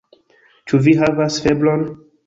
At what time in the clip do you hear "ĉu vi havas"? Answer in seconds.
0.71-1.41